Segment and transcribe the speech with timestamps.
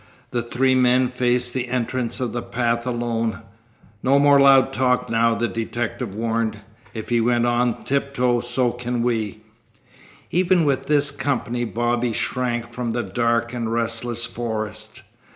[0.31, 3.41] The three men faced the entrance of the path alone.
[4.01, 6.61] "No more loud talk now," the detective warned.
[6.95, 9.41] "If he went on tiptoe so can we."
[10.31, 15.03] Even with this company Bobby shrank from the dark and restless forest.